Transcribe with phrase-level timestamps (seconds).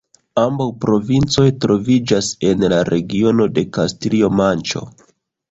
[0.43, 4.85] Ambaŭ provincoj troviĝas en la regiono de Kastilio-Manĉo.